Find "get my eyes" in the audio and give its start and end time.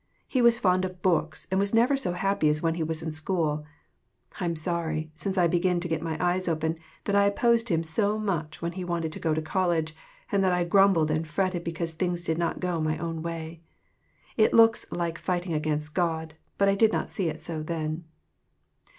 5.87-6.47